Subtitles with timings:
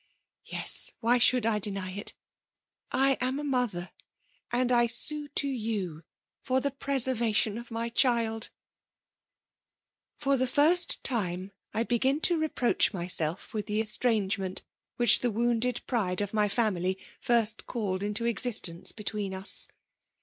[0.45, 0.93] Yes!
[0.99, 2.13] why should I deny it
[2.91, 3.91] l I am a mother;
[4.51, 6.01] and I sue to you
[6.41, 8.49] for the preservaticm of my child!
[9.33, 14.63] *' For the first time I begin to reproach my self with the estrangement
[14.95, 19.67] which the woimded pride of my family first called into existence «between us.